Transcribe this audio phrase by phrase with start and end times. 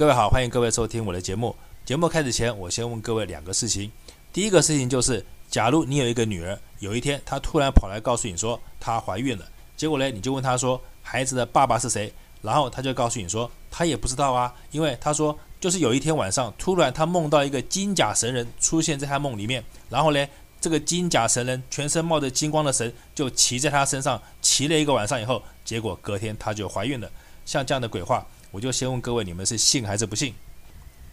[0.00, 1.54] 各位好，欢迎各位收听我的节目。
[1.84, 3.92] 节目开始前，我先问各位两个事情。
[4.32, 12.10] 第一个事情就是，假如你有一个女儿，有一天她突然跑来告诉你说她怀孕了，结果呢，你就问她说孩子的爸爸是谁？
[12.40, 20.28] 然后她就告诉你说她也不知道啊，因为她说就是有一天晚上突然她梦到一个金甲神人出现在她梦里面，然后呢，
[20.62, 27.10] 这个金甲神人全身冒着金光的神就骑在她身上骑了一个晚上以后，结果隔天她就怀孕了。
[27.44, 28.26] 像这样的鬼话。
[28.50, 30.34] 我就先问各位，你们是信还是不信？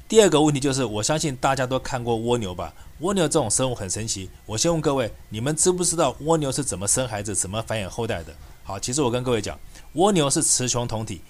[0.08, 2.74] 第二个问题就是，我相信大家都看过蜗牛吧？
[3.00, 4.30] 蜗牛这种生物很神奇。
[4.46, 8.34] 我先问各位，你们知不知道蜗牛是怎么生孩子、怎么繁衍后代的？
[8.64, 9.60] 好，其实我跟各位讲，
[9.94, 11.22] 蜗牛是雌雄同体，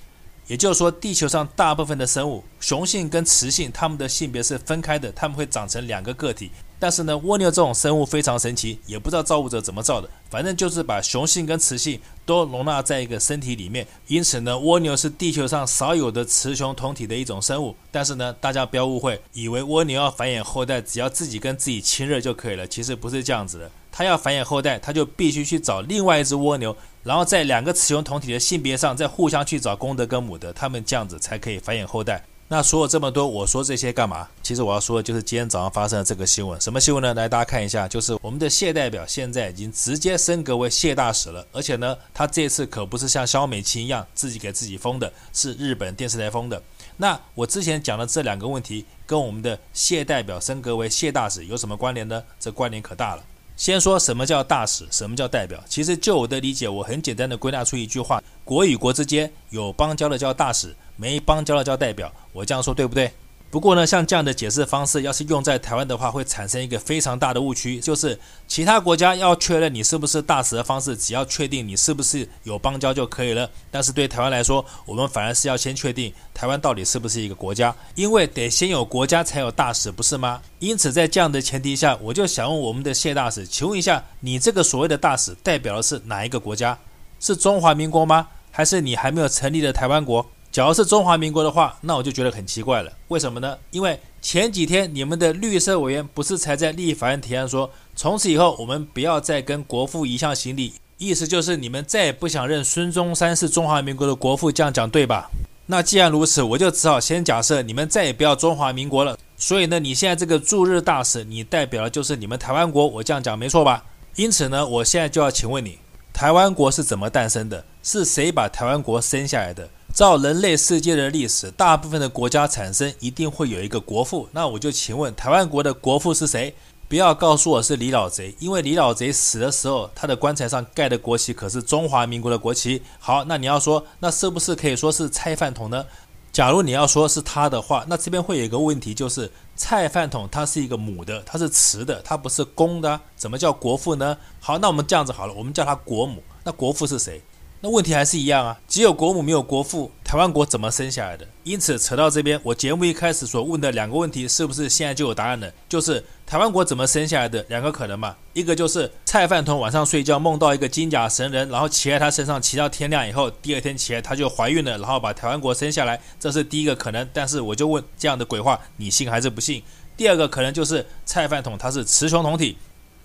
[0.47, 6.49] 也就是说，地球上大部分的生物，雄性跟雌性，它们的性别是分开的，它们会长成两个个体。
[6.79, 13.85] 但是呢，蜗牛这种生物非常神奇，也不知道造物者怎么造的，反正就是把雄性跟雌性都容纳在一个身体里面。
[14.05, 17.75] 因此呢，蜗牛是地球上少有的雌雄同体的一种生物。
[17.91, 22.67] 但是呢，大家不要误会，以为蜗牛要繁衍后代，只要自己跟自己亲热就可以了。
[22.67, 32.23] 其实不是这样子的，它要繁衍后代，它就必须去找另外一只蜗牛，然后在两个雌雄同体的性别上再互相去找公的跟母的，它们这样子才可以繁衍后代。
[32.49, 34.27] 那说了这么多，我说这些干嘛？
[34.43, 36.61] 其实我要说的就是今天早上发生的这个新闻。
[36.61, 37.11] 什么新闻呢？
[37.15, 41.43] 来，大家看一下，就是我们的谢代表现在已经直接升格为谢大使了。
[41.51, 46.61] 而且呢，他这次可不是像肖美琴一样自己给自己封的，是日本电视台封的。
[46.97, 52.23] 那我之前讲的这两个问题，跟我们的谢代表升格为谢大使有什么关联呢？
[52.39, 53.23] 这关联可大了。
[53.57, 55.61] 先说什么叫大使，什么叫代表？
[55.67, 60.73] 其实就我的理解，我很简单的归纳出一句话：国与国之间有邦交的叫大使。
[60.95, 63.11] 没邦交的叫代表，我这样说对不对？
[63.49, 73.49] 不过呢，像这样的解释方式，要是用在台湾的话，会产生一个非常大的误区，就是其他国家要确认你是不是大使的方式，只要确定你是不是有邦交就可以了。
[73.71, 80.41] 但是对台湾来说，我们反而是要先确定台湾到底是不是一个国家，因为得先有国家才有大使，不是吗？
[80.59, 86.77] 因此，在这样的前提下，我就想问我们的谢大使，请问一下，你这个所谓的大使代表的是哪一个国家？
[87.21, 88.27] 是中华民国吗？
[88.51, 90.29] 还是你还没有成立的台湾国？
[90.57, 92.91] 假如是中华民国的话，那我就觉得很奇怪了。
[93.09, 93.55] 为什么呢？
[93.69, 105.29] 因为前几天你们的绿色委员不是才在立法院提案说，从此以后我们不要再跟国父遗像行礼，意思就是你们再也不想认孙中山是中华民国的国父，这样讲对吧？
[105.67, 109.15] 那既然如此，我就只好先假设你们再也不要中华民国了。
[109.37, 113.85] 所以呢，你现在这个驻日大使，你代表的就是你们台湾国，我这样讲没错吧？
[114.15, 115.77] 因此呢，我现在就要请问你，
[116.11, 117.63] 台湾国是怎么诞生的？
[117.83, 119.69] 是谁把台湾国生下来的？
[119.97, 124.29] 照人类世界的历史，大部分的国家产生一定会有一个国父。
[124.31, 126.53] 那我就请问，台湾国的国父是谁？
[126.87, 132.83] 不要告诉我是李老贼，因为李老贼死的时候，他的棺材上盖的国旗可是中华民国的国旗。
[132.99, 135.83] 好，那你要说，那是不是可以说是蔡饭桶呢？
[136.31, 144.15] 假如你要说是他的话，那这边会有一个问题，就是蔡饭桶它是一个母的，它是雌的，它不是公的，怎么叫国父呢？
[144.39, 146.21] 好，那我们这样子好了，我们叫他国母。
[146.43, 147.19] 那国父是谁？
[147.59, 151.27] 那问题还是一样啊，只有国母没有国父，台湾国怎么生下来的？
[151.43, 155.51] 因此扯到这边，我节目一开始所问的两个问题，是不是现在就有答案了？
[155.67, 157.43] 就是台湾国怎么生下来的？
[157.49, 167.09] 两个可能嘛，一个就是蔡饭桶晚上睡觉梦到一个金甲神人，然后骑在他身上骑到天亮以后，第二天起来他就怀孕了，然后把台湾国生下来，这是第一个可能。
[167.11, 169.63] 但是我就问这样的鬼话，你信还是不信？
[169.97, 172.55] 第二个可能就是蔡饭桶他是雌雄同体。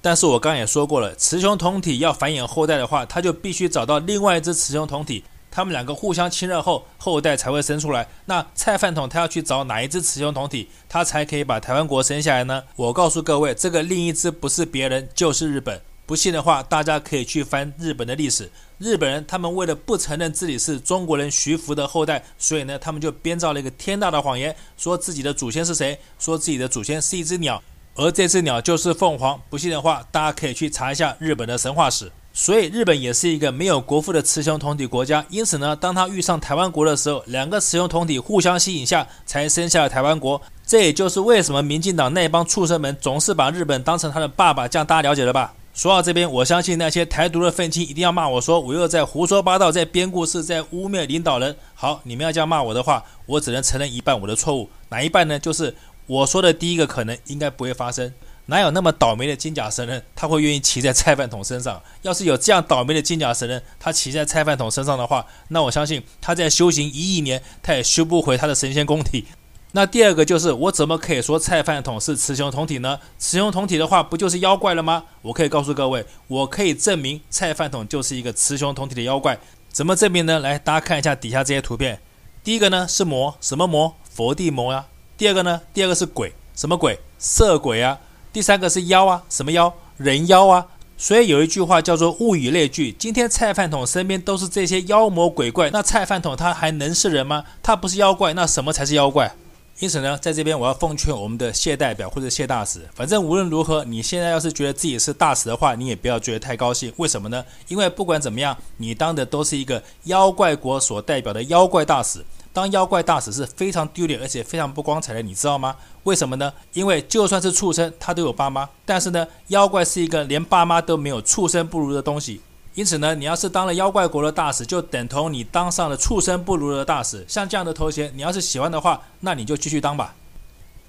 [0.02, 8.08] 但是我刚也说过了，雌雄同体要繁衍后代的话，他就必须找到另外一只雌雄同体，他们两个互相亲热后，后代才会生出来。
[8.24, 12.64] 那菜饭桶他要去找哪一只雌雄同体，他才可以把台湾国生下来呢？
[12.74, 15.80] 我告诉各位，这个另一只不是别人，就是日本。
[16.04, 18.50] 不信的话，大家可以去翻日本的历史。
[18.78, 25.96] 日本人他们为了不承认自己是中国人徐福的后代，所以呢，他们就编造了一个天大的谎言，说自己的祖先是谁？
[26.18, 27.62] 说自己的祖先是一只鸟。
[27.94, 32.10] 而这只鸟就是凤凰，不信的话，大家可以去查一下日本的神话史。
[32.34, 35.22] 所以日本也是一个没有国父的雌雄同体国家。
[35.28, 40.40] 因此呢，当他遇上台湾国的时候，两个雌雄同体互相吸引下，才生下了台湾国。
[40.66, 45.52] 这也就是为什么民进党那帮畜生们总是把日本当成他的爸爸，这样大家了解了吧？
[45.74, 51.54] 说到这边，我相信那些台独的愤青一定要骂我说，我又在胡说八道，在编故事，在污蔑领导人。
[51.74, 54.70] 好，你们要这样骂我的话，我只能承认一半我的错误。
[54.88, 55.38] 哪一半呢？
[55.38, 55.74] 就是。
[56.06, 58.12] 我说的第一个可能应该不会发生，
[58.46, 61.82] 哪有那么倒霉的金甲神人，他会愿意骑在菜饭桶身上？
[62.02, 69.26] 要是有这样倒霉的金甲神人，他骑在菜饭桶身上的话，那我相信他在修行一亿年，他也修不回他的神仙功体。
[69.74, 72.98] 那第二个就是，我怎么可以说菜饭桶是雌雄同体呢？
[73.18, 75.04] 雌雄同体的话，不就是妖怪了吗？
[75.22, 79.38] 我可以告诉各位，我可以证明菜饭桶就是一个雌雄同体的妖怪。
[79.70, 80.40] 怎么证明呢？
[80.40, 81.98] 来，大家看一下底下这些图片。
[82.44, 83.96] 第一个呢是魔，什么魔？
[84.10, 84.88] 佛地魔啊。
[85.22, 86.98] 第二个呢，第二个是鬼，什么鬼？
[87.16, 87.96] 色鬼啊。
[88.32, 89.72] 第三个是妖啊，什么妖？
[89.96, 90.66] 人妖啊。
[90.98, 92.90] 所以有一句话叫做物以类聚。
[92.98, 97.44] 今天菜饭桶身边都是这些妖魔鬼怪，那菜饭桶他还能是人吗？
[97.62, 99.32] 他不是妖怪，那什么才是妖怪？
[99.78, 106.92] 因此呢，在这边我要奉劝我们的谢代表或者谢大使，反正无论如何，你现在要是觉得自己是大使的话，你也不要觉得太高兴。
[106.96, 107.44] 为什么呢？
[107.68, 112.24] 因为不管怎么样，你当的都是一个妖怪国所代表的妖怪大使。
[112.52, 115.76] 当妖怪大使是非常丢脸而且非常不光彩的，你知道吗？
[116.02, 116.52] 为什么呢？
[116.74, 122.40] 因为就算是畜生，他都有爸妈，但是呢，妖怪是一个连爸妈都没有、畜生不如的东西。
[122.74, 127.24] 因此呢，你要是当了妖怪国的大使，就等同你当上了畜生不如的大使。
[127.28, 130.14] 像这样的头衔，你要是喜欢的话，那你就继续当吧。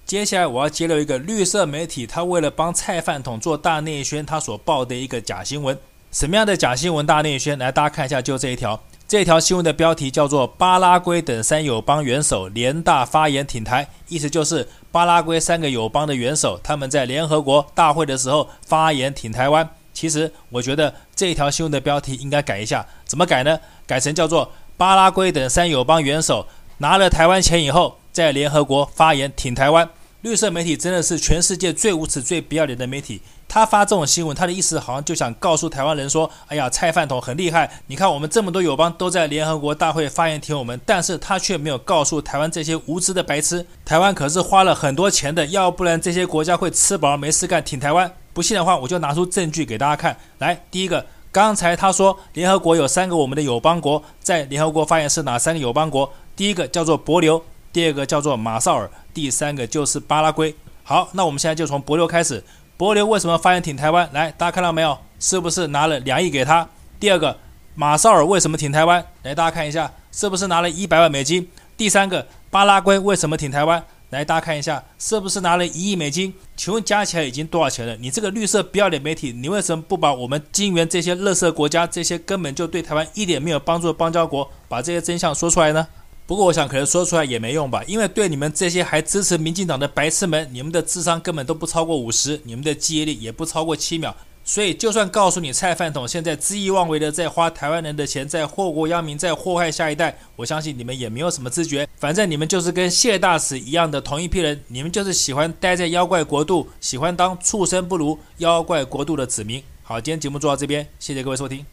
[0.05, 5.77] 接下来我要揭露一个绿色媒体，他为了帮菜饭桶做大内宣，他所报的一个假新闻。
[6.11, 7.57] 什么样的假新闻大内宣？
[7.57, 8.81] 来，大家看一下，就这一条。
[9.07, 19.69] 这条新闻的标题叫做“巴拉圭等三友邦元首联大发言挺台”，意思就是巴拉圭三个友邦的元首他们在联合国大会的时候发言挺台湾。
[19.93, 23.59] 其实我觉得这条新闻的标题应该改一下，怎么改呢？
[23.85, 26.47] 改成叫做“巴拉圭等三友邦元首
[26.79, 29.87] 拿了台湾钱以后，在联合国发言挺台湾”。
[30.21, 33.21] 绿色媒体真的是全世界最无耻、最不要脸的媒体。
[33.53, 48.11] 他发这种新闻，他的意思好像就想告诉台湾人说：“哎呀，蔡饭桶很厉害，你看我们这么多友邦都在联合国大会发言挺我们，但是他却没有告诉台湾这些无知的白痴，台湾可是花了很多钱的，要不然这些国家会吃饱没事干挺台湾。
[48.33, 50.17] 不信的话，我就拿出证据给大家看。
[50.39, 56.11] 来，第一个，刚才他说联合国有三个我们的友邦国在联合国发言是哪三个友邦国？
[56.35, 57.39] 第一个叫做帛琉，
[57.71, 60.55] 第二个叫做马绍尔，第三个就是巴拉圭。
[60.81, 62.43] 好，那我们现在就从帛琉开始。”
[62.77, 64.09] 帛琉为什么发言挺台湾？
[64.13, 64.97] 来，大家看到没有？
[65.19, 66.67] 是不是拿了两亿给他？
[66.99, 67.37] 第二个，
[67.75, 69.05] 马绍尔为什么挺台湾？
[69.21, 71.47] 来，大家看一下，是不是拿了一百万美金？
[71.77, 73.83] 第三个，巴拉圭为什么挺台湾？
[74.09, 76.33] 来，大家看一下，是不是拿了一亿美金？
[76.55, 77.95] 请问加起来已经多少钱了？
[77.97, 85.87] 你这个绿色不要脸媒体，你为什么不把我们金元这些垃圾国家、这些根本就对台湾一点没有帮助的邦交国，把这些真相说出来呢？
[86.25, 94.15] 不过我想，可能说出来也没用吧，因为对你们这些还支持民进党的白痴们，你们的智商根本都不超过五十，你们的记忆力也不超过七秒，
[94.45, 109.61] 所以就算告诉你蔡饭桶现在恣意妄为的在花台湾人的钱，在祸国殃民，在祸害下一代，我相信你们也没有什么知觉，反正你们就是跟谢大使一样的同一批人，你们就是喜欢待在妖怪国度，喜欢当畜生不如妖怪国度的子民。
[109.83, 111.72] 好，今天节目做到这边，谢谢各位收听。